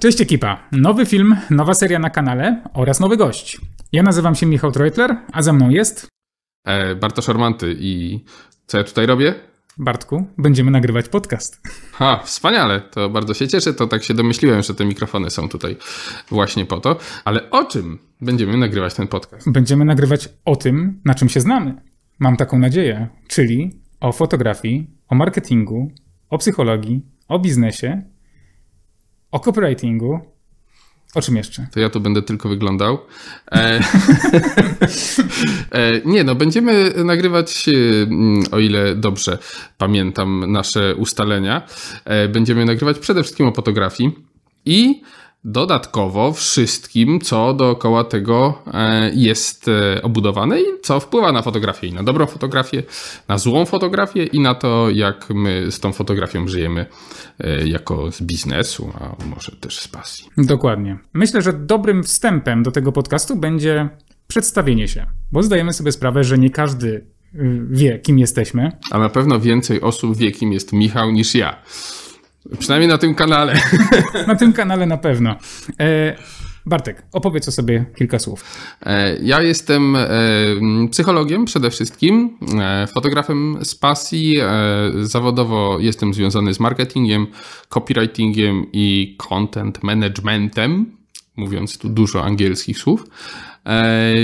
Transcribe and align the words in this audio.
Cześć 0.00 0.20
ekipa! 0.20 0.68
Nowy 0.72 1.06
film, 1.06 1.36
nowa 1.50 1.74
seria 1.74 1.98
na 1.98 2.10
kanale 2.10 2.62
oraz 2.74 3.00
nowy 3.00 3.16
gość. 3.16 3.60
Ja 3.92 4.02
nazywam 4.02 4.34
się 4.34 4.46
Michał 4.46 4.72
Treutler, 4.72 5.16
a 5.32 5.42
ze 5.42 5.52
mną 5.52 5.70
jest... 5.70 6.06
E, 6.64 6.94
Bartosz 6.94 7.28
Ormanty 7.28 7.76
i 7.80 8.24
co 8.66 8.78
ja 8.78 8.84
tutaj 8.84 9.06
robię? 9.06 9.34
Bartku, 9.78 10.26
będziemy 10.38 10.70
nagrywać 10.70 11.08
podcast. 11.08 11.60
Ha, 11.92 12.20
wspaniale, 12.24 12.80
to 12.80 13.10
bardzo 13.10 13.34
się 13.34 13.48
cieszę, 13.48 13.74
to 13.74 13.86
tak 13.86 14.04
się 14.04 14.14
domyśliłem, 14.14 14.62
że 14.62 14.74
te 14.74 14.84
mikrofony 14.84 15.30
są 15.30 15.48
tutaj 15.48 15.76
właśnie 16.30 16.66
po 16.66 16.80
to. 16.80 16.96
Ale 17.24 17.50
o 17.50 17.64
czym 17.64 17.98
będziemy 18.20 18.56
nagrywać 18.56 18.94
ten 18.94 19.08
podcast? 19.08 19.50
Będziemy 19.50 19.84
nagrywać 19.84 20.28
o 20.44 20.56
tym, 20.56 21.00
na 21.04 21.14
czym 21.14 21.28
się 21.28 21.40
znamy. 21.40 21.74
Mam 22.18 22.36
taką 22.36 22.58
nadzieję, 22.58 23.08
czyli 23.28 23.80
o 24.00 24.12
fotografii, 24.12 24.90
o 25.08 25.14
marketingu, 25.14 25.92
o 26.30 26.38
psychologii, 26.38 27.02
o 27.28 27.38
biznesie 27.38 28.02
o 29.32 29.40
copywritingu. 29.40 30.20
O 31.14 31.22
czym 31.22 31.36
jeszcze? 31.36 31.66
To 31.72 31.80
ja 31.80 31.90
tu 31.90 32.00
będę 32.00 32.22
tylko 32.22 32.48
wyglądał. 32.48 32.98
E, 33.52 33.56
e, 35.72 36.00
nie, 36.04 36.24
no, 36.24 36.34
będziemy 36.34 36.92
nagrywać, 37.04 37.66
mm, 37.68 38.44
o 38.50 38.58
ile 38.58 38.94
dobrze 38.94 39.38
pamiętam 39.78 40.52
nasze 40.52 40.94
ustalenia, 40.96 41.62
e, 42.04 42.28
będziemy 42.28 42.64
nagrywać 42.64 42.98
przede 42.98 43.22
wszystkim 43.22 43.46
o 43.46 43.52
fotografii 43.52 44.10
i 44.64 45.02
dodatkowo 45.44 46.32
wszystkim, 46.32 47.20
co 47.20 47.54
dookoła 47.54 48.04
tego 48.04 48.62
e, 48.74 49.10
jest 49.14 49.68
e, 49.68 50.02
obudowane 50.02 50.60
i 50.60 50.64
co 50.82 51.00
wpływa 51.00 51.32
na 51.32 51.42
fotografię 51.42 51.86
i 51.86 51.92
na 51.92 52.02
dobrą 52.02 52.26
fotografię, 52.26 52.82
na 53.28 53.38
złą 53.38 53.66
fotografię 53.66 54.24
i 54.24 54.40
na 54.40 54.54
to, 54.54 54.90
jak 54.90 55.30
my 55.30 55.66
z 55.70 55.80
tą 55.80 55.92
fotografią 55.92 56.48
żyjemy 56.48 56.86
e, 57.38 57.68
jako 57.68 58.12
z 58.12 58.22
biznesu, 58.22 58.92
a 59.00 59.24
może 59.24 59.52
też 59.52 59.78
z 59.78 59.88
pasji. 59.88 60.28
Dokładnie. 60.38 60.98
Myślę, 61.12 61.42
że 61.42 61.52
dobrym 61.52 62.02
wstępem 62.02 62.62
do 62.62 62.70
tego 62.70 62.92
podcastu 62.92 63.36
będzie 63.36 63.88
przedstawienie 64.28 64.88
się, 64.88 65.06
bo 65.32 65.42
zdajemy 65.42 65.72
sobie 65.72 65.92
sprawę, 65.92 66.24
że 66.24 66.38
nie 66.38 66.50
każdy 66.50 66.88
y, 67.34 67.66
wie, 67.70 67.98
kim 67.98 68.18
jesteśmy. 68.18 68.72
A 68.90 68.98
na 68.98 69.08
pewno 69.08 69.40
więcej 69.40 69.80
osób 69.80 70.16
wie, 70.16 70.32
kim 70.32 70.52
jest 70.52 70.72
Michał 70.72 71.10
niż 71.10 71.34
ja. 71.34 71.62
Przynajmniej 72.58 72.88
na 72.88 72.98
tym 72.98 73.14
kanale. 73.14 73.54
na 74.26 74.34
tym 74.34 74.52
kanale 74.52 74.86
na 74.86 74.96
pewno. 74.96 75.36
E, 75.80 76.16
Bartek, 76.66 77.02
opowiedz 77.12 77.48
o 77.48 77.52
sobie 77.52 77.84
kilka 77.96 78.18
słów. 78.18 78.44
E, 78.86 79.16
ja 79.22 79.42
jestem 79.42 79.96
e, 79.96 80.08
psychologiem 80.90 81.44
przede 81.44 81.70
wszystkim, 81.70 82.38
fotografem 82.94 83.58
z 83.62 83.74
pasji. 83.74 84.36
Zawodowo 85.02 85.78
jestem 85.80 86.14
związany 86.14 86.54
z 86.54 86.60
marketingiem, 86.60 87.26
copywritingiem 87.68 88.66
i 88.72 89.16
content 89.28 89.82
managementem, 89.82 90.86
mówiąc 91.36 91.78
tu 91.78 91.88
dużo 91.88 92.24
angielskich 92.24 92.78
słów. 92.78 93.04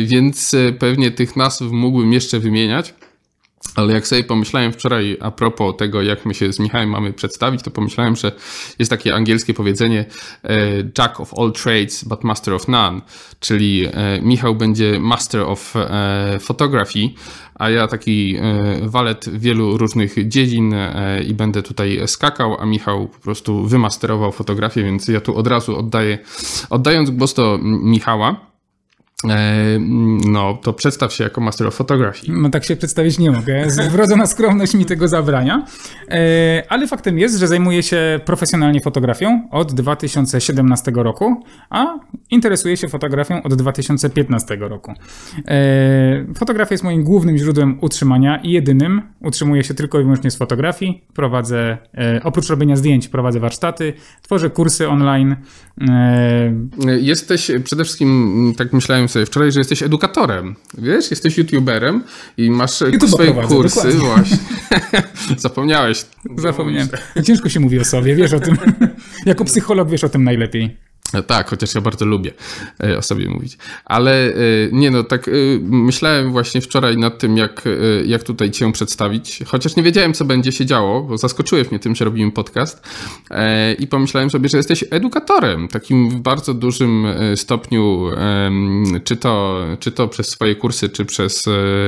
Więc 0.04 0.56
pewnie 0.78 1.10
tych 1.10 1.36
nazw 1.36 1.60
mógłbym 1.60 2.12
jeszcze 2.12 2.40
wymieniać. 2.40 2.94
Ale 3.74 3.92
jak 3.92 4.06
sobie 4.06 4.24
pomyślałem 4.24 4.72
wczoraj 4.72 5.16
a 5.20 5.30
propos 5.30 5.76
tego, 5.76 6.02
jak 6.02 6.26
my 6.26 6.34
się 6.34 6.52
z 6.52 6.58
Michałem 6.58 6.88
mamy 6.88 7.12
przedstawić, 7.12 7.62
to 7.62 7.70
pomyślałem, 7.70 8.16
że 8.16 8.32
jest 8.78 8.90
takie 8.90 9.14
angielskie 9.14 9.54
powiedzenie 9.54 10.04
e, 10.44 10.58
Jack 10.98 11.20
of 11.20 11.38
all 11.38 11.52
trades, 11.52 12.04
but 12.04 12.24
master 12.24 12.54
of 12.54 12.68
none. 12.68 13.00
Czyli 13.40 13.86
e, 13.86 14.20
Michał 14.22 14.54
będzie 14.54 15.00
master 15.00 15.40
of 15.40 15.76
e, 15.76 16.38
photography, 16.40 17.10
a 17.54 17.70
ja 17.70 17.88
taki 17.88 18.36
walet 18.82 19.38
wielu 19.38 19.78
różnych 19.78 20.28
dziedzin 20.28 20.74
i 21.26 21.34
będę 21.34 21.62
tutaj 21.62 22.00
skakał, 22.06 22.60
a 22.60 22.66
Michał 22.66 23.08
po 23.08 23.18
prostu 23.18 23.66
wymasterował 23.66 24.32
fotografię, 24.32 24.82
więc 24.82 25.08
ja 25.08 25.20
tu 25.20 25.36
od 25.36 25.46
razu 25.46 25.76
oddaję, 25.78 26.18
oddając 26.70 27.10
głos 27.10 27.34
do 27.34 27.58
Michała. 27.62 28.53
E, 29.30 29.78
no, 30.26 30.58
to 30.62 30.72
przedstaw 30.72 31.12
się 31.12 31.24
jako 31.24 31.40
Master 31.40 31.66
of 31.66 31.74
Photography. 31.74 32.26
No 32.28 32.50
tak 32.50 32.64
się 32.64 32.76
przedstawić 32.76 33.18
nie 33.18 33.30
mogę. 33.30 33.66
Wrodzona 33.90 34.26
skromność 34.26 34.74
mi 34.74 34.84
tego 34.84 35.08
zabrania. 35.08 35.66
E, 36.08 36.62
ale 36.68 36.88
faktem 36.88 37.18
jest, 37.18 37.38
że 37.38 37.46
zajmuję 37.46 37.82
się 37.82 38.20
profesjonalnie 38.24 38.80
fotografią 38.80 39.48
od 39.50 39.74
2017 39.74 40.92
roku, 40.94 41.44
a 41.70 41.86
interesuję 42.30 42.76
się 42.76 42.88
fotografią 42.88 43.42
od 43.42 43.54
2015 43.54 44.56
roku. 44.60 44.92
E, 45.48 46.34
fotografia 46.34 46.74
jest 46.74 46.84
moim 46.84 47.04
głównym 47.04 47.38
źródłem 47.38 47.78
utrzymania 47.80 48.36
i 48.36 48.50
jedynym. 48.50 49.02
Utrzymuję 49.20 49.64
się 49.64 49.74
tylko 49.74 50.00
i 50.00 50.02
wyłącznie 50.02 50.30
z 50.30 50.36
fotografii. 50.36 51.04
Prowadzę, 51.14 51.78
oprócz 52.22 52.48
robienia 52.48 52.76
zdjęć, 52.76 53.08
prowadzę 53.08 53.40
warsztaty, 53.40 53.92
tworzę 54.22 54.50
kursy 54.50 54.88
online. 54.88 55.36
Jesteś 57.00 57.50
przede 57.64 57.84
wszystkim, 57.84 58.52
tak 58.56 58.72
myślałem 58.72 59.08
sobie 59.14 59.26
wczoraj, 59.26 59.52
że 59.52 59.60
jesteś 59.60 59.82
edukatorem. 59.82 60.54
Wiesz, 60.78 61.10
jesteś 61.10 61.38
youtuberem 61.38 62.04
i 62.36 62.50
masz 62.50 62.80
YouTube 62.80 63.10
swoje 63.10 63.32
kursy. 63.32 63.76
Dokładnie. 63.76 64.00
Właśnie. 64.00 64.38
Zapomniałeś. 65.36 66.04
Zapomniałem. 66.38 66.88
Ciężko 67.24 67.48
się 67.48 67.60
mówi 67.60 67.78
o 67.78 67.84
sobie, 67.84 68.14
wiesz 68.14 68.32
o 68.32 68.40
tym. 68.40 68.56
jako 69.26 69.44
psycholog 69.44 69.90
wiesz 69.90 70.04
o 70.04 70.08
tym 70.08 70.24
najlepiej. 70.24 70.76
E, 71.14 71.22
tak, 71.22 71.50
chociaż 71.50 71.74
ja 71.74 71.80
bardzo 71.80 72.04
lubię 72.04 72.32
e, 72.84 72.98
o 72.98 73.02
sobie 73.02 73.28
mówić. 73.28 73.58
Ale 73.84 74.28
e, 74.28 74.34
nie 74.72 74.90
no, 74.90 75.04
tak 75.04 75.30
myślałem 75.60 76.32
właśnie 76.32 76.60
wczoraj 76.60 76.96
nad 76.96 77.18
tym, 77.18 77.36
jak, 77.36 77.64
jak 78.06 78.22
tutaj 78.22 78.50
cię 78.50 78.72
przedstawić, 78.72 79.38
chociaż 79.46 79.76
nie 79.76 79.82
wiedziałem, 79.82 80.14
co 80.14 80.24
będzie 80.24 80.52
się 80.52 80.66
działo, 80.66 81.02
bo 81.02 81.18
zaskoczyłeś 81.18 81.70
mnie 81.70 81.78
tym, 81.80 81.94
że 81.94 82.04
robimy 82.04 82.32
podcast 82.32 82.88
i 83.78 83.86
pomyślałem 83.86 84.30
sobie, 84.30 84.48
że 84.48 84.56
jesteś 84.56 84.84
edukatorem, 84.90 85.68
takim 85.68 86.10
w 86.10 86.20
bardzo 86.20 86.54
dużym 86.54 87.06
stopniu, 87.36 88.10
czy 89.04 89.16
to, 89.16 89.64
czy 89.80 89.92
to 89.92 90.08
przez 90.08 90.28
swoje 90.28 90.54
kursy, 90.54 90.88
czy 90.88 91.04
przez 91.04 91.46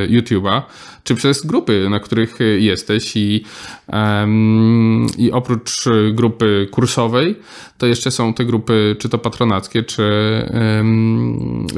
YouTube'a, 0.08 0.62
czy 1.04 1.14
przez 1.14 1.47
grupy, 1.47 1.88
na 1.91 2.00
których 2.00 2.38
jesteś 2.58 3.16
i, 3.16 3.44
i 5.19 5.32
oprócz 5.32 5.84
grupy 6.12 6.69
kursowej, 6.70 7.37
to 7.78 7.87
jeszcze 7.87 8.10
są 8.10 8.34
te 8.34 8.44
grupy, 8.44 8.97
czy 8.98 9.08
to 9.08 9.16
patronackie, 9.19 9.82
czy, 9.82 10.03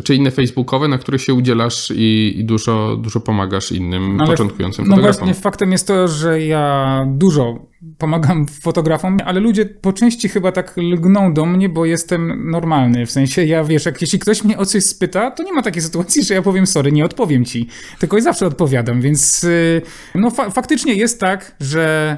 czy 0.04 0.14
inne 0.14 0.30
facebookowe, 0.30 0.88
na 0.88 0.98
których 0.98 1.22
się 1.22 1.34
udzielasz 1.34 1.92
i, 1.96 2.34
i 2.36 2.44
dużo, 2.44 2.96
dużo 2.96 3.20
pomagasz 3.20 3.72
innym 3.72 4.20
ale, 4.20 4.30
początkującym 4.30 4.84
no 4.84 4.90
fotografom. 4.90 5.20
No 5.20 5.26
właśnie, 5.26 5.42
faktem 5.42 5.72
jest 5.72 5.86
to, 5.86 6.08
że 6.08 6.40
ja 6.42 7.04
dużo 7.08 7.68
pomagam 7.98 8.46
fotografom, 8.46 9.16
ale 9.24 9.40
ludzie 9.40 9.66
po 9.66 9.92
części 9.92 10.28
chyba 10.28 10.52
tak 10.52 10.76
lgną 10.76 11.34
do 11.34 11.46
mnie, 11.46 11.68
bo 11.68 11.84
jestem 11.84 12.50
normalny. 12.50 13.06
W 13.06 13.10
sensie, 13.10 13.44
ja 13.44 13.64
wiesz, 13.64 13.86
jak 13.86 14.00
jeśli 14.00 14.18
ktoś 14.18 14.44
mnie 14.44 14.58
o 14.58 14.66
coś 14.66 14.84
spyta, 14.84 15.30
to 15.30 15.42
nie 15.42 15.52
ma 15.52 15.62
takiej 15.62 15.82
sytuacji, 15.82 16.24
że 16.24 16.34
ja 16.34 16.42
powiem 16.42 16.66
sorry, 16.66 16.92
nie 16.92 17.04
odpowiem 17.04 17.44
ci. 17.44 17.68
Tylko 17.98 18.18
i 18.18 18.20
zawsze 18.20 18.46
odpowiadam, 18.46 19.00
więc 19.00 19.44
y, 19.44 19.82
no 20.14 20.30
fa 20.30 20.50
faktycznie 20.50 20.94
jest 20.94 21.20
tak, 21.20 21.56
że, 21.60 22.16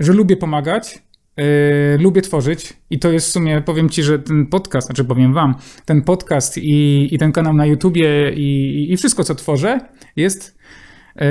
y, 0.00 0.04
że 0.04 0.12
lubię 0.12 0.36
pomagać, 0.36 1.03
Yy, 1.36 1.44
lubię 1.98 2.22
tworzyć 2.22 2.72
i 2.90 2.98
to 2.98 3.12
jest 3.12 3.28
w 3.28 3.32
sumie, 3.32 3.62
powiem 3.62 3.88
ci, 3.88 4.02
że 4.02 4.18
ten 4.18 4.46
podcast, 4.46 4.86
znaczy 4.86 5.04
powiem 5.04 5.34
wam, 5.34 5.54
ten 5.84 6.02
podcast 6.02 6.58
i, 6.58 7.08
i 7.14 7.18
ten 7.18 7.32
kanał 7.32 7.54
na 7.54 7.66
YouTubie 7.66 8.32
i, 8.32 8.86
i 8.92 8.96
wszystko, 8.96 9.24
co 9.24 9.34
tworzę, 9.34 9.80
jest 10.16 10.58
yy, 11.16 11.24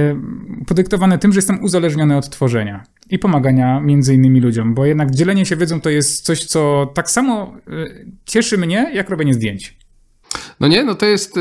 podyktowane 0.68 1.18
tym, 1.18 1.34
że 1.34 1.38
jestem 1.38 1.64
uzależniony 1.64 2.18
od 2.18 2.30
tworzenia 2.30 2.84
i 3.10 3.20
pomagania 3.20 3.80
między 3.80 4.14
innymi 4.14 4.42
ludziom, 4.42 4.74
bo 4.74 4.86
jednak 4.86 5.12
dzielenie 5.12 5.46
się 5.46 5.56
wiedzą 5.56 5.82
to 5.82 5.90
jest 5.90 6.26
coś, 6.26 6.46
co 6.46 6.92
tak 6.94 7.10
samo 7.10 7.54
yy, 7.68 8.06
cieszy 8.26 8.58
mnie, 8.58 8.92
jak 8.94 9.10
robienie 9.10 9.34
zdjęć. 9.34 9.78
No 10.60 10.68
nie, 10.68 10.84
no 10.84 10.96
to 10.96 11.06
jest. 11.06 11.36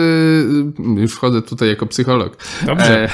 Już 0.96 1.12
wchodzę 1.12 1.42
tutaj 1.42 1.68
jako 1.68 1.86
psycholog. 1.86 2.36
Dobrze. 2.66 3.08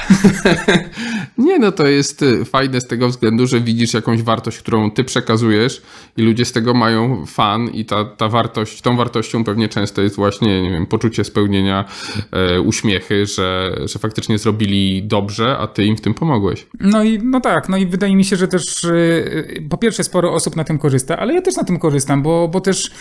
Nie, 1.39 1.59
no 1.59 1.71
to 1.71 1.87
jest 1.87 2.21
y, 2.21 2.45
fajne 2.45 2.81
z 2.81 2.87
tego 2.87 3.09
względu, 3.09 3.47
że 3.47 3.61
widzisz 3.61 3.93
jakąś 3.93 4.21
wartość, 4.21 4.57
którą 4.57 4.91
ty 4.91 5.03
przekazujesz 5.03 5.81
i 6.17 6.21
ludzie 6.21 6.45
z 6.45 6.51
tego 6.51 6.73
mają 6.73 7.25
fan 7.25 7.67
i 7.67 7.85
ta, 7.85 8.05
ta 8.05 8.29
wartość, 8.29 8.81
tą 8.81 8.97
wartością 8.97 9.43
pewnie 9.43 9.69
często 9.69 10.01
jest 10.01 10.15
właśnie, 10.15 10.61
nie 10.61 10.69
wiem, 10.69 10.85
poczucie 10.85 11.23
spełnienia, 11.23 11.85
e, 12.31 12.61
uśmiechy, 12.61 13.25
że, 13.25 13.77
że 13.85 13.99
faktycznie 13.99 14.37
zrobili 14.37 15.03
dobrze, 15.03 15.57
a 15.57 15.67
ty 15.67 15.85
im 15.85 15.97
w 15.97 16.01
tym 16.01 16.13
pomogłeś. 16.13 16.67
No 16.79 17.03
i 17.03 17.19
no 17.23 17.41
tak, 17.41 17.69
no 17.69 17.77
i 17.77 17.85
wydaje 17.85 18.15
mi 18.15 18.25
się, 18.25 18.35
że 18.35 18.47
też 18.47 18.83
y, 18.83 19.63
po 19.69 19.77
pierwsze 19.77 20.03
sporo 20.03 20.33
osób 20.33 20.55
na 20.55 20.63
tym 20.63 20.77
korzysta, 20.77 21.17
ale 21.17 21.33
ja 21.33 21.41
też 21.41 21.55
na 21.55 21.63
tym 21.63 21.79
korzystam, 21.79 22.23
bo, 22.23 22.47
bo 22.47 22.61
też 22.61 22.85
y, 22.85 22.91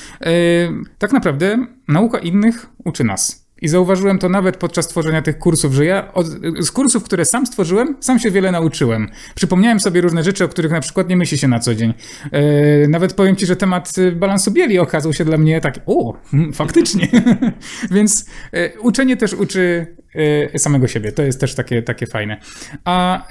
tak 0.98 1.12
naprawdę 1.12 1.66
nauka 1.88 2.18
innych 2.18 2.66
uczy 2.84 3.04
nas. 3.04 3.47
I 3.62 3.68
zauważyłem 3.68 4.18
to 4.18 4.28
nawet 4.28 4.56
podczas 4.56 4.88
tworzenia 4.88 5.22
tych 5.22 5.38
kursów, 5.38 5.74
że 5.74 5.84
ja 5.84 6.12
od, 6.12 6.26
z 6.60 6.70
kursów, 6.70 7.04
które 7.04 7.24
sam 7.24 7.46
stworzyłem, 7.46 7.96
sam 8.00 8.18
się 8.18 8.30
wiele 8.30 8.52
nauczyłem. 8.52 9.08
Przypomniałem 9.34 9.80
sobie 9.80 10.00
różne 10.00 10.24
rzeczy, 10.24 10.44
o 10.44 10.48
których 10.48 10.72
na 10.72 10.80
przykład 10.80 11.08
nie 11.08 11.16
myśli 11.16 11.38
się 11.38 11.48
na 11.48 11.58
co 11.58 11.74
dzień. 11.74 11.94
E, 12.32 12.88
nawet 12.88 13.14
powiem 13.14 13.36
ci, 13.36 13.46
że 13.46 13.56
temat 13.56 13.92
balansu 14.16 14.50
bieli 14.50 14.78
okazał 14.78 15.12
się 15.12 15.24
dla 15.24 15.38
mnie 15.38 15.60
tak, 15.60 15.80
o, 15.86 16.18
hmm, 16.30 16.52
faktycznie. 16.52 17.08
Więc 17.90 18.26
e, 18.52 18.78
uczenie 18.78 19.16
też 19.16 19.34
uczy 19.34 19.86
e, 20.54 20.58
samego 20.58 20.88
siebie. 20.88 21.12
To 21.12 21.22
jest 21.22 21.40
też 21.40 21.54
takie, 21.54 21.82
takie 21.82 22.06
fajne. 22.06 22.40
A 22.84 23.26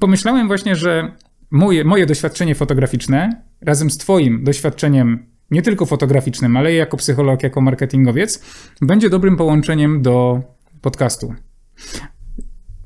pomyślałem 0.00 0.46
właśnie, 0.46 0.76
że 0.76 1.12
moje, 1.50 1.84
moje 1.84 2.06
doświadczenie 2.06 2.54
fotograficzne 2.54 3.42
razem 3.60 3.90
z 3.90 3.98
twoim 3.98 4.44
doświadczeniem 4.44 5.33
nie 5.50 5.62
tylko 5.62 5.86
fotograficznym, 5.86 6.56
ale 6.56 6.72
i 6.72 6.76
jako 6.76 6.96
psycholog, 6.96 7.42
jako 7.42 7.60
marketingowiec, 7.60 8.42
będzie 8.82 9.10
dobrym 9.10 9.36
połączeniem 9.36 10.02
do 10.02 10.42
podcastu. 10.80 11.34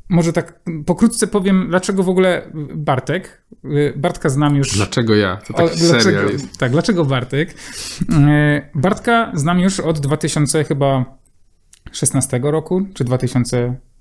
Może 0.08 0.32
tak 0.32 0.60
pokrótce 0.86 1.26
powiem, 1.26 1.66
dlaczego 1.68 2.02
w 2.02 2.08
ogóle 2.08 2.50
Bartek. 2.74 3.42
Bartka 3.96 4.28
znam 4.28 4.56
już. 4.56 4.76
Dlaczego 4.76 5.14
ja? 5.14 5.36
To 5.36 5.52
taki 5.52 5.72
o, 5.72 5.76
dlaczego, 5.76 6.22
jest. 6.22 6.58
Tak, 6.58 6.72
dlaczego 6.72 7.04
Bartek? 7.04 7.54
Bartka 8.74 9.32
znam 9.34 9.60
już 9.60 9.80
od 9.80 10.00
2000 10.00 10.64
chyba 10.64 11.04
16 11.92 12.40
roku, 12.42 12.86
czy 12.94 13.04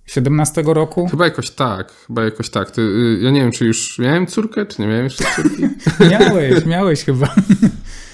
2017 0.07 0.63
roku. 0.65 1.07
Chyba 1.07 1.25
jakoś 1.25 1.49
tak, 1.49 1.91
chyba 2.07 2.23
jakoś 2.23 2.49
tak. 2.49 2.71
Ty, 2.71 2.81
y, 2.81 3.19
ja 3.21 3.31
nie 3.31 3.41
wiem, 3.41 3.51
czy 3.51 3.65
już 3.65 3.99
miałem 3.99 4.27
córkę, 4.27 4.65
czy 4.65 4.81
nie 4.81 4.87
miałem 4.87 5.03
jeszcze 5.03 5.25
córki. 5.35 5.63
miałeś, 6.11 6.65
miałeś 6.65 7.03
chyba. 7.03 7.35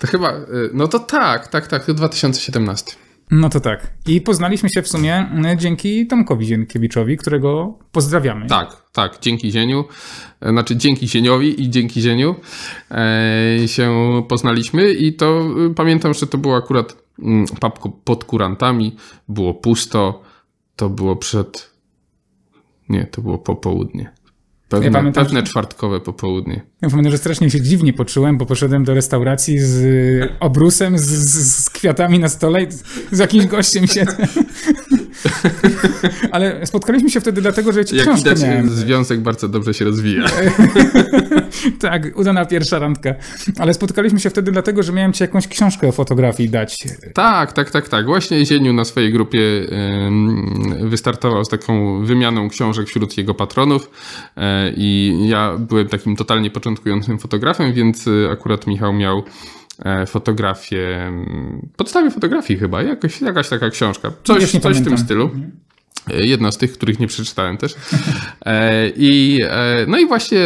To 0.02 0.08
chyba, 0.08 0.34
y, 0.34 0.70
no 0.74 0.88
to 0.88 1.00
tak, 1.00 1.48
tak, 1.48 1.68
tak, 1.68 1.86
to 1.86 1.94
2017. 1.94 2.96
No 3.32 3.50
to 3.50 3.60
tak. 3.60 3.94
I 4.08 4.22
poznaliśmy 4.22 4.70
się 4.70 4.82
w 4.82 4.88
sumie 4.88 5.30
y, 5.54 5.58
dzięki 5.58 6.08
Tomkowi 6.08 6.46
Zienkiewiczowi, 6.46 7.18
którego 7.18 7.78
pozdrawiamy. 7.92 8.48
Tak, 8.48 8.78
tak, 8.92 9.18
dzięki 9.22 9.52
Zieniu, 9.52 9.86
e, 10.42 10.50
znaczy 10.50 10.76
dzięki 10.76 11.08
Zieniowi 11.08 11.62
i 11.64 11.70
dzięki 11.70 12.02
Zieniu 12.02 12.36
e, 12.92 13.68
się 13.68 13.94
poznaliśmy 14.30 14.94
i 14.94 15.14
to 15.14 15.48
pamiętam, 15.76 16.14
że 16.14 16.28
to 16.28 16.38
było 16.38 16.56
akurat 16.56 16.98
mm, 17.20 17.46
papko 17.60 17.90
pod 17.90 18.24
kurantami, 18.24 18.96
było 19.28 19.54
pusto, 19.54 20.24
to 20.76 20.90
było 20.90 21.16
przed, 21.16 21.73
nie, 22.94 23.06
to 23.06 23.22
było 23.22 23.38
popołudnie. 23.38 24.12
Pewne, 24.70 24.86
ja 24.86 24.92
pamiętam, 24.92 25.26
pewne 25.26 25.44
czwartkowe 25.44 26.00
popołudnie. 26.00 26.62
Ja 26.82 26.90
pamiętam, 26.90 27.12
że 27.12 27.18
strasznie 27.18 27.50
się 27.50 27.62
dziwnie 27.62 27.94
poczułem, 27.94 28.38
bo 28.38 28.46
poszedłem 28.46 28.84
do 28.84 28.94
restauracji 28.94 29.60
z 29.60 30.32
obrusem, 30.40 30.98
z, 30.98 31.04
z 31.64 31.70
kwiatami 31.70 32.20
na 32.20 32.30
stole 32.30 32.64
i 32.64 32.68
z 33.12 33.20
jakimś 33.20 33.46
gościem 33.46 33.88
siedzę. 33.88 34.28
Ale 36.32 36.66
spotkaliśmy 36.66 37.10
się 37.10 37.22
wtedy 37.22 37.42
dlatego, 37.42 37.72
że 37.72 37.86
ci 37.86 37.96
Jak 37.96 38.06
książkę 38.06 38.30
widać, 38.30 38.44
miałem. 38.44 38.70
związek 38.70 39.22
bardzo 39.22 39.48
dobrze 39.50 39.74
się 39.74 39.86
rozwija. 39.86 40.26
tak, 41.80 42.18
udana 42.18 42.46
pierwsza 42.46 42.80
randka. 42.80 43.16
Ale 43.60 43.74
spotkaliśmy 43.74 44.20
się 44.20 44.30
wtedy 44.30 44.52
dlatego, 44.52 44.84
że 44.84 44.94
miałem 44.94 45.14
ci 45.14 45.24
jakąś 45.24 45.48
książkę 45.48 45.88
o 45.88 45.92
fotografii 45.92 46.50
dać. 46.50 46.84
Tak, 47.14 47.54
tak, 47.54 47.72
tak, 47.72 47.90
tak. 47.90 48.06
Właśnie 48.06 48.46
Zieniu 48.46 48.74
na 48.74 48.86
swojej 48.86 49.12
grupie 49.12 49.40
wystartował 50.82 51.46
z 51.46 51.50
taką 51.50 52.06
wymianą 52.06 52.50
książek 52.50 52.88
wśród 52.88 53.18
jego 53.18 53.34
patronów 53.34 53.90
e, 54.38 54.72
i 54.78 55.20
ja 55.28 55.58
byłem 55.58 55.88
takim 55.88 56.16
totalnie 56.16 56.52
początkującym 56.52 57.20
fotografem, 57.20 57.74
więc 57.74 58.08
e, 58.08 58.32
akurat 58.32 58.68
Michał 58.68 58.94
miał 58.94 59.24
fotografię, 60.08 61.12
podstawie 61.76 62.12
fotografii 62.12 62.60
chyba, 62.60 62.84
jakoś, 62.84 63.22
jakaś 63.22 63.50
taka 63.50 63.70
książka, 63.70 64.12
coś, 64.24 64.52
coś 64.52 64.78
w 64.78 64.84
tym 64.84 64.98
stylu. 64.98 65.24
Mhm. 65.24 65.52
E, 66.12 66.26
jedna 66.26 66.52
z 66.52 66.58
tych, 66.58 66.74
których 66.74 67.00
nie 67.00 67.08
przeczytałem 67.08 67.58
też. 67.58 67.76
E, 68.46 68.90
I, 68.90 69.40
no 69.88 69.98
i 69.98 70.08
właśnie 70.08 70.40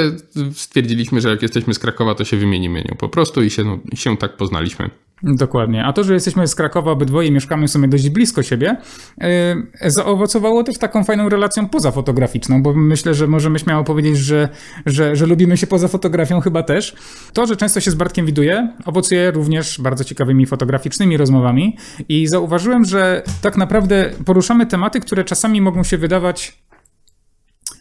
stwierdziliśmy, 0.54 1.22
że 1.22 1.30
jak 1.30 1.42
jesteśmy 1.42 1.74
z 1.74 1.80
Krakowa, 1.80 2.16
to 2.16 2.25
się 2.25 2.38
wymienimy 2.38 2.80
nią 2.80 2.95
po 2.98 3.10
prostu 3.10 3.44
i 3.44 3.50
się, 3.50 3.63
no, 3.63 3.80
się 3.95 4.18
tak 4.18 4.38
poznaliśmy. 4.38 4.89
Dokładnie. 5.23 5.85
A 5.85 5.93
to, 5.93 6.03
że 6.03 6.13
jesteśmy 6.13 6.47
z 6.47 6.55
Krakowa, 6.55 6.91
obydwoje 6.91 7.31
mieszkamy 7.31 7.67
w 7.67 7.71
sumie 7.71 7.87
dość 7.87 8.09
blisko 8.09 8.43
siebie, 8.43 8.77
yy, 9.17 9.91
zaowocowało 9.91 10.63
też 10.63 10.77
taką 10.77 11.03
fajną 11.03 11.29
relacją 11.29 11.69
pozafotograficzną, 11.69 12.63
bo 12.63 12.73
myślę, 12.73 13.13
że 13.13 13.27
możemy 13.27 13.59
śmiało 13.59 13.83
powiedzieć, 13.83 14.17
że, 14.17 14.49
że, 14.85 15.15
że 15.15 15.25
lubimy 15.25 15.57
się 15.57 15.67
poza 15.67 15.87
fotografią 15.87 16.39
chyba 16.39 16.63
też. 16.63 16.95
To, 17.33 17.47
że 17.47 17.55
często 17.55 17.79
się 17.79 17.91
z 17.91 17.95
Bartkiem 17.95 18.25
widuję, 18.25 18.73
owocuje 18.85 19.31
również 19.31 19.81
bardzo 19.81 20.03
ciekawymi 20.03 20.45
fotograficznymi 20.45 21.17
rozmowami 21.17 21.77
i 22.09 22.27
zauważyłem, 22.27 22.85
że 22.85 23.23
tak 23.41 23.57
naprawdę 23.57 24.09
poruszamy 24.25 24.65
tematy, 24.65 24.99
które 24.99 25.23
czasami 25.23 25.61
mogą 25.61 25.83
się 25.83 25.97
wydawać 25.97 26.66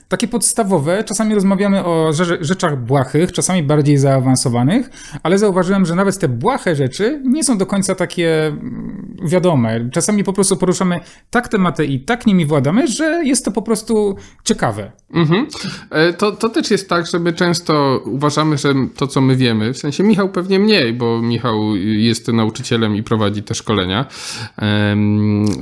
takie 0.09 0.29
podstawowe. 0.29 1.05
Czasami 1.05 1.35
rozmawiamy 1.35 1.85
o 1.85 2.13
rzeczach 2.41 2.85
błahych, 2.85 3.33
czasami 3.33 3.63
bardziej 3.63 3.99
zaawansowanych, 3.99 4.91
ale 5.23 5.39
zauważyłem, 5.39 5.87
że 5.87 5.95
nawet 5.95 6.19
te 6.19 6.29
błahe 6.29 6.77
rzeczy 6.77 7.23
nie 7.25 7.45
są 7.45 7.59
do 7.59 7.67
końca 7.67 7.95
takie 7.95 8.47
mm, 8.47 9.17
wiadome. 9.23 9.91
Czasami 9.93 10.25
po 10.25 10.33
prostu 10.33 10.57
poruszamy 10.57 11.01
tak 11.31 11.49
tematy 11.49 11.87
i 11.87 12.01
tak 12.01 12.27
nimi 12.27 12.47
władamy, 12.47 12.89
że 12.89 13.23
jest 13.25 13.45
to 13.45 13.53
po 13.53 13.63
prostu 13.63 14.17
ciekawe. 14.45 14.93
Mhm. 15.13 15.47
E, 15.91 16.13
to, 16.13 16.33
to 16.33 16.49
też 16.49 16.71
jest 16.71 16.89
tak, 16.89 17.07
że 17.07 17.19
my 17.19 17.33
często 17.33 18.03
uważamy, 18.05 18.59
że 18.59 18.75
to, 18.97 19.07
co 19.07 19.21
my 19.21 19.37
wiemy, 19.37 19.73
w 19.73 19.79
sensie 19.79 20.05
Michał 20.05 20.29
pewnie 20.29 20.59
mniej, 20.59 20.93
bo 20.93 21.23
Michał 21.23 21.77
jest 21.77 22.29
nauczycielem 22.29 22.97
i 22.97 23.03
prowadzi 23.03 23.43
te 23.43 23.55
szkolenia, 23.55 24.07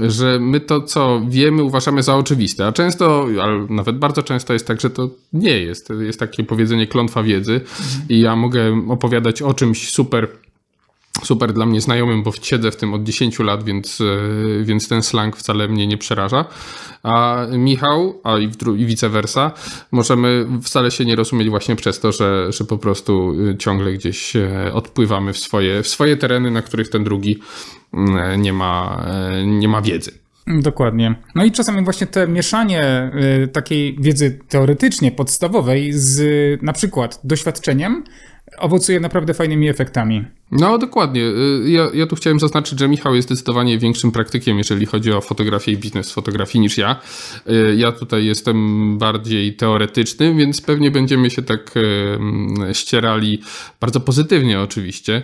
że 0.00 0.38
my 0.40 0.60
to, 0.60 0.80
co 0.80 1.20
wiemy, 1.28 1.62
uważamy 1.62 2.02
za 2.02 2.16
oczywiste, 2.16 2.66
a 2.66 2.72
często, 2.72 3.26
ale 3.42 3.66
nawet 3.70 3.98
bardzo 3.98 4.22
często 4.22 4.33
często 4.34 4.52
jest 4.52 4.66
tak, 4.66 4.80
że 4.80 4.90
to 4.90 5.10
nie 5.32 5.58
jest. 5.60 5.90
Jest 6.00 6.20
takie 6.20 6.44
powiedzenie 6.44 6.86
klątwa 6.86 7.22
wiedzy 7.22 7.60
i 8.08 8.20
ja 8.20 8.36
mogę 8.36 8.86
opowiadać 8.88 9.42
o 9.42 9.54
czymś 9.54 9.90
super 9.90 10.28
super 11.24 11.52
dla 11.52 11.66
mnie 11.66 11.80
znajomym, 11.80 12.22
bo 12.22 12.32
siedzę 12.42 12.70
w 12.70 12.76
tym 12.76 12.94
od 12.94 13.04
10 13.04 13.38
lat, 13.38 13.64
więc, 13.64 14.00
e, 14.00 14.64
więc 14.64 14.88
ten 14.88 15.02
slang 15.02 15.36
wcale 15.36 15.68
mnie 15.68 15.86
nie 15.86 15.98
przeraża. 15.98 16.44
A 17.02 17.46
Michał, 17.52 18.20
a 18.24 18.38
i, 18.38 18.50
i 18.76 18.86
vice 18.86 19.08
versa, 19.08 19.52
możemy 19.92 20.46
wcale 20.62 20.90
się 20.90 21.04
nie 21.04 21.16
rozumieć 21.16 21.50
właśnie 21.50 21.76
przez 21.76 22.00
to, 22.00 22.12
że, 22.12 22.52
że 22.52 22.64
po 22.64 22.78
prostu 22.78 23.34
e, 23.50 23.58
ciągle 23.58 23.92
gdzieś 23.92 24.36
e, 24.36 24.70
odpływamy 24.72 25.32
w 25.32 25.38
swoje, 25.38 25.82
w 25.82 25.88
swoje 25.88 26.16
tereny, 26.16 26.50
na 26.50 26.62
których 26.62 26.88
ten 26.88 27.04
drugi 27.04 27.38
mm, 27.92 28.42
nie 28.42 28.52
ma, 28.52 29.06
nie 29.46 29.68
ma 29.68 29.82
wiedzy. 29.82 30.23
Dokładnie. 30.46 31.14
No 31.34 31.44
i 31.44 31.52
czasami 31.52 31.84
właśnie 31.84 32.06
te 32.06 32.28
mieszanie 32.28 33.10
y, 33.44 33.48
takiej 33.48 33.96
wiedzy 34.00 34.38
teoretycznie 34.48 35.12
podstawowej 35.12 35.92
z 35.92 36.22
na 36.62 36.72
przykład 36.72 37.20
doświadczeniem 37.24 38.04
owocuje 38.58 39.00
naprawdę 39.00 39.34
fajnymi 39.34 39.68
efektami. 39.68 40.24
No, 40.54 40.78
dokładnie. 40.78 41.22
Y, 41.22 41.70
ja, 41.70 41.88
ja 41.94 42.06
tu 42.06 42.16
chciałem 42.16 42.40
zaznaczyć, 42.40 42.78
że 42.78 42.88
Michał 42.88 43.14
jest 43.14 43.28
zdecydowanie 43.28 43.78
większym 43.78 44.12
praktykiem, 44.12 44.58
jeżeli 44.58 44.86
chodzi 44.86 45.12
o 45.12 45.20
fotografię 45.20 45.72
i 45.72 45.76
biznes 45.76 46.12
fotografii 46.12 46.60
niż 46.60 46.78
ja. 46.78 47.00
Y, 47.50 47.74
ja 47.76 47.92
tutaj 47.92 48.24
jestem 48.24 48.98
bardziej 48.98 49.56
teoretyczny, 49.56 50.34
więc 50.34 50.60
pewnie 50.60 50.90
będziemy 50.90 51.30
się 51.30 51.42
tak 51.42 51.76
y, 51.76 52.74
ścierali 52.74 53.42
bardzo 53.80 54.00
pozytywnie 54.00 54.60
oczywiście, 54.60 55.20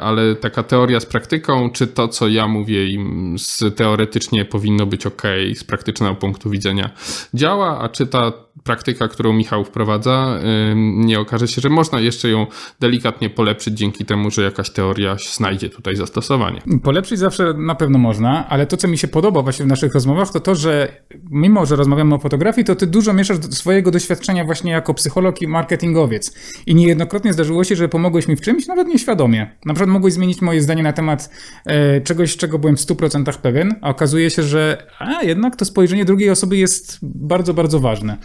ale 0.00 0.36
taka 0.36 0.62
teoria 0.62 1.00
z 1.00 1.06
praktyką, 1.06 1.70
czy 1.70 1.86
to, 1.86 2.08
co 2.08 2.28
ja 2.28 2.48
mówię 2.48 2.88
im 2.88 3.36
z 3.38 3.76
teoretycznie 3.76 4.44
powinno 4.44 4.86
być 4.86 5.06
ok, 5.06 5.22
z 5.54 5.64
praktycznego 5.64 6.14
punktu 6.14 6.50
widzenia 6.50 6.90
działa, 7.34 7.78
a 7.80 7.88
czy 7.88 8.06
ta 8.06 8.32
praktyka, 8.64 9.08
którą 9.08 9.32
Michał 9.32 9.64
wprowadza, 9.64 10.40
nie 10.74 11.20
okaże 11.20 11.48
się, 11.48 11.60
że 11.60 11.68
można 11.68 12.00
jeszcze 12.00 12.28
ją 12.28 12.46
delikatnie 12.80 13.30
polepszyć 13.30 13.74
dzięki 13.74 14.04
temu, 14.04 14.30
że 14.30 14.37
jakaś 14.42 14.70
teoria 14.70 15.16
znajdzie 15.36 15.70
tutaj 15.70 15.96
zastosowanie. 15.96 16.62
Polepszyć 16.82 17.18
zawsze 17.18 17.54
na 17.54 17.74
pewno 17.74 17.98
można, 17.98 18.48
ale 18.48 18.66
to, 18.66 18.76
co 18.76 18.88
mi 18.88 18.98
się 18.98 19.08
podoba 19.08 19.42
właśnie 19.42 19.64
w 19.64 19.68
naszych 19.68 19.94
rozmowach, 19.94 20.32
to 20.32 20.40
to, 20.40 20.54
że 20.54 21.02
mimo, 21.30 21.66
że 21.66 21.76
rozmawiamy 21.76 22.14
o 22.14 22.18
fotografii, 22.18 22.64
to 22.64 22.76
ty 22.76 22.86
dużo 22.86 23.12
mieszasz 23.12 23.38
swojego 23.50 23.90
doświadczenia 23.90 24.44
właśnie 24.44 24.72
jako 24.72 24.94
psycholog 24.94 25.42
i 25.42 25.48
marketingowiec. 25.48 26.34
I 26.66 26.74
niejednokrotnie 26.74 27.32
zdarzyło 27.32 27.64
się, 27.64 27.76
że 27.76 27.88
pomogłeś 27.88 28.28
mi 28.28 28.36
w 28.36 28.40
czymś, 28.40 28.66
nawet 28.66 28.88
nieświadomie. 28.88 29.50
Na 29.66 29.74
przykład 29.74 29.92
mogłeś 29.92 30.14
zmienić 30.14 30.42
moje 30.42 30.62
zdanie 30.62 30.82
na 30.82 30.92
temat 30.92 31.30
e, 31.66 32.00
czegoś, 32.00 32.36
czego 32.36 32.58
byłem 32.58 32.76
w 32.76 32.80
100% 32.80 33.38
pewien, 33.38 33.74
a 33.80 33.90
okazuje 33.90 34.30
się, 34.30 34.42
że 34.42 34.86
a, 34.98 35.22
jednak 35.22 35.56
to 35.56 35.64
spojrzenie 35.64 36.04
drugiej 36.04 36.30
osoby 36.30 36.56
jest 36.56 36.98
bardzo, 37.02 37.54
bardzo 37.54 37.80
ważne. 37.80 38.16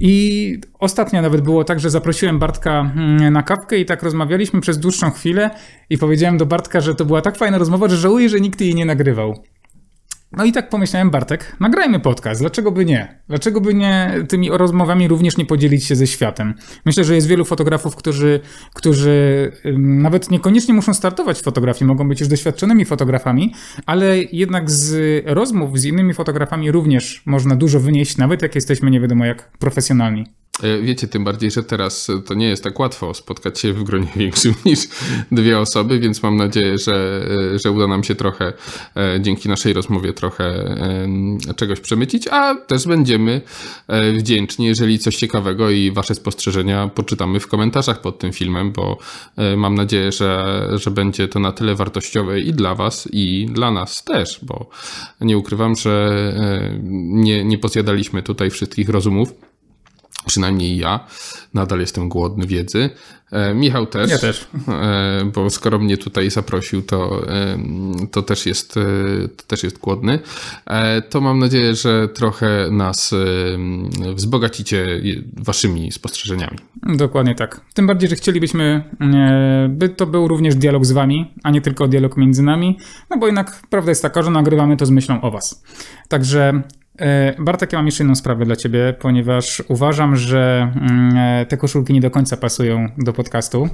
I 0.00 0.58
ostatnio 0.78 1.22
nawet 1.22 1.40
było 1.40 1.64
tak, 1.64 1.80
że 1.80 1.90
zaprosiłem 1.90 2.38
Bartka 2.38 2.92
mm, 2.96 3.32
na 3.32 3.42
kawkę 3.42 3.78
i 3.78 3.84
tak 3.84 4.02
rozmawialiśmy 4.02 4.60
przez 4.60 4.78
dłuższą 4.78 5.10
chwilę 5.10 5.50
i 5.90 5.98
powiedziałem 5.98 6.38
do 6.38 6.46
Bartka, 6.46 6.80
że 6.80 6.94
to 6.94 7.04
była 7.04 7.22
tak 7.22 7.36
fajna 7.36 7.58
rozmowa, 7.58 7.88
że 7.88 7.96
żałuję, 7.96 8.28
że 8.28 8.40
nikt 8.40 8.60
jej 8.60 8.74
nie 8.74 8.84
nagrywał. 8.84 9.42
No 10.32 10.44
i 10.44 10.52
tak 10.52 10.68
pomyślałem, 10.68 11.10
Bartek, 11.10 11.56
nagrajmy 11.60 12.00
podcast. 12.00 12.40
Dlaczego 12.40 12.72
by 12.72 12.84
nie? 12.84 13.20
Dlaczego 13.28 13.60
by 13.60 13.74
nie 13.74 14.12
tymi 14.28 14.50
rozmowami 14.50 15.08
również 15.08 15.36
nie 15.36 15.46
podzielić 15.46 15.84
się 15.84 15.96
ze 15.96 16.06
światem? 16.06 16.54
Myślę, 16.86 17.04
że 17.04 17.14
jest 17.14 17.26
wielu 17.26 17.44
fotografów, 17.44 17.96
którzy, 17.96 18.40
którzy 18.74 19.52
nawet 19.78 20.30
niekoniecznie 20.30 20.74
muszą 20.74 20.94
startować 20.94 21.38
w 21.38 21.42
fotografii, 21.42 21.88
mogą 21.88 22.08
być 22.08 22.20
już 22.20 22.28
doświadczonymi 22.28 22.84
fotografami, 22.84 23.54
ale 23.86 24.18
jednak 24.18 24.70
z 24.70 25.22
rozmów 25.26 25.78
z 25.78 25.84
innymi 25.84 26.14
fotografami 26.14 26.72
również 26.72 27.22
można 27.26 27.56
dużo 27.56 27.80
wynieść, 27.80 28.16
nawet 28.16 28.42
jak 28.42 28.54
jesteśmy 28.54 28.90
nie 28.90 29.00
wiadomo 29.00 29.24
jak 29.24 29.50
profesjonalni. 29.58 30.26
E, 30.62 30.82
wiecie, 30.82 31.08
tym 31.08 31.24
bardziej, 31.24 31.50
że 31.50 31.62
teraz 31.62 32.08
to 32.26 32.34
nie 32.34 32.48
jest 32.48 32.64
tak 32.64 32.78
łatwo 32.78 33.14
spotkać 33.14 33.60
się 33.60 33.72
w 33.72 33.84
gronie 33.84 34.08
większym 34.16 34.54
niż 34.64 34.78
dwie 35.32 35.58
osoby, 35.58 35.98
więc 35.98 36.22
mam 36.22 36.36
nadzieję, 36.36 36.78
że, 36.78 37.26
e, 37.54 37.58
że 37.58 37.70
uda 37.70 37.86
nam 37.86 38.04
się 38.04 38.14
trochę 38.14 38.52
e, 38.96 39.20
dzięki 39.20 39.48
naszej 39.48 39.72
rozmowie 39.72 40.12
trochę 40.12 40.50
czegoś 41.56 41.80
przemycić, 41.80 42.28
a 42.28 42.54
też 42.54 42.86
będziemy 42.86 43.40
wdzięczni, 44.14 44.66
jeżeli 44.66 44.98
coś 44.98 45.16
ciekawego 45.16 45.70
i 45.70 45.90
wasze 45.90 46.14
spostrzeżenia 46.14 46.88
poczytamy 46.88 47.40
w 47.40 47.46
komentarzach 47.46 48.00
pod 48.00 48.18
tym 48.18 48.32
filmem, 48.32 48.72
bo 48.72 48.98
mam 49.56 49.74
nadzieję, 49.74 50.12
że, 50.12 50.62
że 50.74 50.90
będzie 50.90 51.28
to 51.28 51.38
na 51.40 51.52
tyle 51.52 51.74
wartościowe 51.74 52.40
i 52.40 52.52
dla 52.52 52.74
was, 52.74 53.08
i 53.12 53.46
dla 53.52 53.70
nas 53.70 54.04
też, 54.04 54.38
bo 54.42 54.70
nie 55.20 55.38
ukrywam, 55.38 55.76
że 55.76 56.12
nie, 56.82 57.44
nie 57.44 57.58
pozjadaliśmy 57.58 58.22
tutaj 58.22 58.50
wszystkich 58.50 58.88
rozumów 58.88 59.34
przynajmniej 60.26 60.76
ja, 60.76 61.00
nadal 61.54 61.80
jestem 61.80 62.08
głodny 62.08 62.46
wiedzy. 62.46 62.90
E, 63.32 63.54
Michał 63.54 63.86
też. 63.86 64.10
Ja 64.10 64.18
też. 64.18 64.46
E, 64.68 65.30
bo 65.34 65.50
skoro 65.50 65.78
mnie 65.78 65.96
tutaj 65.96 66.30
zaprosił, 66.30 66.82
to, 66.82 67.28
e, 67.28 67.58
to, 68.10 68.22
też, 68.22 68.46
jest, 68.46 68.76
e, 68.76 68.82
to 69.28 69.44
też 69.46 69.62
jest 69.62 69.78
głodny. 69.78 70.18
E, 70.66 71.02
to 71.02 71.20
mam 71.20 71.38
nadzieję, 71.38 71.74
że 71.74 72.08
trochę 72.08 72.68
nas 72.70 73.12
e, 73.12 73.16
wzbogacicie 74.14 75.02
waszymi 75.36 75.92
spostrzeżeniami. 75.92 76.58
Dokładnie 76.82 77.34
tak. 77.34 77.60
Tym 77.74 77.86
bardziej, 77.86 78.08
że 78.08 78.16
chcielibyśmy, 78.16 78.84
by 79.68 79.88
to 79.88 80.06
był 80.06 80.28
również 80.28 80.54
dialog 80.54 80.84
z 80.84 80.92
wami, 80.92 81.34
a 81.42 81.50
nie 81.50 81.60
tylko 81.60 81.88
dialog 81.88 82.16
między 82.16 82.42
nami, 82.42 82.78
no 83.10 83.18
bo 83.18 83.26
jednak 83.26 83.62
prawda 83.70 83.90
jest 83.90 84.02
taka, 84.02 84.22
że 84.22 84.30
nagrywamy 84.30 84.76
to 84.76 84.86
z 84.86 84.90
myślą 84.90 85.20
o 85.20 85.30
was. 85.30 85.62
Także 86.08 86.62
Bartek, 87.38 87.72
ja 87.72 87.78
mam 87.78 87.86
jeszcze 87.86 88.02
jedną 88.02 88.14
sprawę 88.14 88.44
dla 88.44 88.56
ciebie, 88.56 88.94
ponieważ 89.00 89.62
uważam, 89.68 90.16
że 90.16 90.72
mm, 90.76 91.16
e, 91.16 91.46
te 91.46 91.56
koszulki 91.56 91.92
nie 91.92 92.00
do 92.00 92.10
końca 92.10 92.36
pasują 92.36 92.88
do 92.98 93.12
podcastu. 93.12 93.68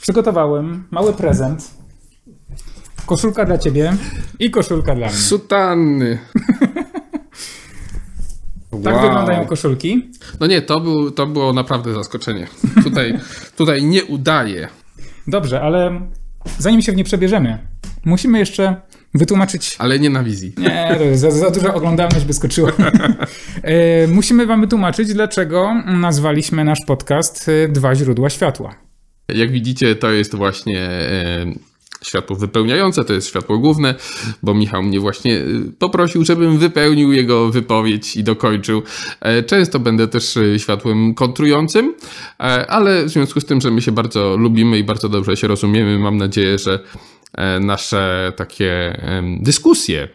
Przygotowałem 0.00 0.84
mały 0.90 1.12
prezent. 1.12 1.70
Koszulka 3.06 3.44
dla 3.44 3.58
ciebie 3.58 3.92
i 4.38 4.50
koszulka 4.50 4.94
dla 4.94 5.06
mnie. 5.06 5.16
Sutanny. 5.16 6.18
Tak 8.84 8.94
wow. 8.94 9.02
wyglądają 9.02 9.46
koszulki. 9.46 10.10
No 10.40 10.46
nie, 10.46 10.62
to, 10.62 10.80
był, 10.80 11.10
to 11.10 11.26
było 11.26 11.52
naprawdę 11.52 11.94
zaskoczenie. 11.94 12.46
Tutaj, 12.84 13.18
tutaj 13.58 13.84
nie 13.84 14.04
udaje. 14.04 14.68
Dobrze, 15.26 15.60
ale 15.60 16.00
zanim 16.58 16.82
się 16.82 16.92
w 16.92 16.96
nie 16.96 17.04
przebierzemy, 17.04 17.58
musimy 18.04 18.38
jeszcze 18.38 18.80
wytłumaczyć. 19.18 19.76
Ale 19.78 19.98
nie 19.98 20.10
na 20.10 20.24
wizji. 20.24 20.52
Nie, 20.58 20.98
za, 21.14 21.30
za 21.30 21.50
duża 21.50 21.74
oglądalność 21.74 22.24
by 22.24 22.32
skoczyła. 22.32 22.72
e, 23.62 24.06
musimy 24.06 24.46
wam 24.46 24.60
wytłumaczyć, 24.60 25.14
dlaczego 25.14 25.74
nazwaliśmy 25.86 26.64
nasz 26.64 26.80
podcast 26.86 27.48
e, 27.48 27.68
Dwa 27.68 27.94
źródła 27.94 28.30
światła. 28.30 28.74
Jak 29.28 29.52
widzicie, 29.52 29.94
to 29.94 30.10
jest 30.10 30.34
właśnie. 30.34 30.80
E, 30.80 31.46
światło 32.04 32.36
wypełniające, 32.36 33.04
to 33.04 33.12
jest 33.12 33.28
światło 33.28 33.58
główne, 33.58 33.94
bo 34.42 34.54
Michał 34.54 34.82
mnie 34.82 35.00
właśnie 35.00 35.40
poprosił, 35.78 36.24
żebym 36.24 36.58
wypełnił 36.58 37.12
jego 37.12 37.50
wypowiedź 37.50 38.16
i 38.16 38.24
dokończył. 38.24 38.82
Często 39.46 39.78
będę 39.78 40.08
też 40.08 40.38
światłem 40.58 41.14
kontrującym, 41.14 41.94
ale 42.68 43.04
w 43.04 43.08
związku 43.08 43.40
z 43.40 43.44
tym, 43.44 43.60
że 43.60 43.70
my 43.70 43.82
się 43.82 43.92
bardzo 43.92 44.36
lubimy 44.36 44.78
i 44.78 44.84
bardzo 44.84 45.08
dobrze 45.08 45.36
się 45.36 45.48
rozumiemy, 45.48 45.98
mam 45.98 46.16
nadzieję, 46.16 46.58
że 46.58 46.78
nasze 47.60 48.32
takie 48.36 49.00
dyskusje, 49.40 50.08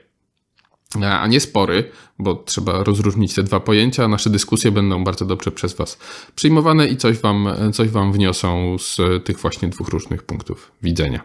a 1.01 1.27
nie 1.27 1.39
spory, 1.39 1.91
bo 2.19 2.35
trzeba 2.35 2.83
rozróżnić 2.83 3.35
te 3.35 3.43
dwa 3.43 3.59
pojęcia. 3.59 4.07
Nasze 4.07 4.29
dyskusje 4.29 4.71
będą 4.71 5.03
bardzo 5.03 5.25
dobrze 5.25 5.51
przez 5.51 5.73
Was 5.73 5.99
przyjmowane 6.35 6.87
i 6.87 6.97
coś 6.97 7.17
Wam, 7.17 7.47
coś 7.73 7.89
wam 7.89 8.13
wniosą 8.13 8.77
z 8.77 8.97
tych 9.25 9.39
właśnie 9.39 9.67
dwóch 9.67 9.87
różnych 9.87 10.23
punktów 10.23 10.71
widzenia. 10.83 11.21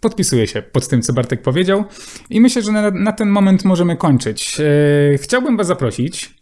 Podpisuję 0.00 0.46
się 0.46 0.62
pod 0.62 0.88
tym, 0.88 1.02
co 1.02 1.12
Bartek 1.12 1.42
powiedział 1.42 1.84
i 2.30 2.40
myślę, 2.40 2.62
że 2.62 2.72
na, 2.72 2.90
na 2.90 3.12
ten 3.12 3.28
moment 3.28 3.64
możemy 3.64 3.96
kończyć. 3.96 4.60
E, 4.60 5.18
chciałbym 5.18 5.56
Was 5.56 5.66
zaprosić 5.66 6.34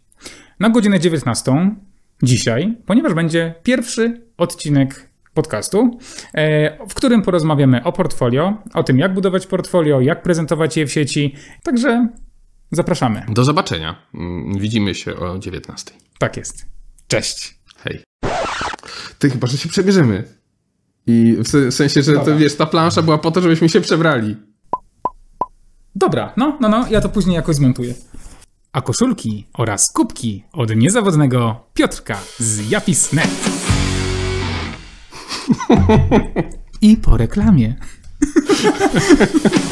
na 0.59 0.69
godzinę 0.69 0.99
19 0.99 1.75
dzisiaj, 2.23 2.77
ponieważ 2.85 3.13
będzie 3.13 3.55
pierwszy 3.63 4.21
odcinek 4.37 5.09
podcastu, 5.35 5.97
e, 6.33 6.87
w 6.87 6.93
którym 6.93 7.21
porozmawiamy 7.21 7.83
o 7.83 7.91
portfolio, 7.91 8.53
o 8.73 8.83
tym 8.83 8.99
jak 8.99 9.13
budować 9.13 9.47
portfolio, 9.47 10.01
jak 10.01 10.23
prezentować 10.23 10.77
je 10.77 10.87
w 10.87 10.91
sieci. 10.91 11.35
Także 11.63 12.07
zapraszamy. 12.71 13.25
Do 13.29 13.43
zobaczenia. 13.43 13.95
Mm, 14.13 14.59
widzimy 14.59 14.95
się 14.95 15.15
o 15.15 15.39
19. 15.39 15.91
Tak 16.19 16.37
jest. 16.37 16.65
Cześć. 17.07 17.59
Hej. 17.77 18.03
Ty 19.19 19.29
chyba, 19.29 19.47
że 19.47 19.57
się 19.57 19.69
przebierzemy. 19.69 20.23
I 21.07 21.37
w 21.39 21.73
sensie, 21.73 22.01
że 22.01 22.13
to 22.13 22.37
wiesz, 22.37 22.55
ta 22.55 22.65
plansza 22.65 23.01
była 23.01 23.17
po 23.17 23.31
to, 23.31 23.41
żebyśmy 23.41 23.69
się 23.69 23.81
przebrali. 23.81 24.35
Dobra, 25.95 26.33
no, 26.37 26.57
no, 26.61 26.69
no, 26.69 26.87
ja 26.89 27.01
to 27.01 27.09
później 27.09 27.35
jakoś 27.35 27.55
zmontuję. 27.55 27.93
A 28.73 28.81
koszulki 28.81 29.47
oraz 29.53 29.91
kubki 29.91 30.43
od 30.53 30.75
niezawodnego 30.75 31.55
Piotrka 31.73 32.17
z 32.39 32.69
Japis.net. 32.69 33.74
I 36.81 36.97
po 36.97 37.17
reklamie. 37.17 37.75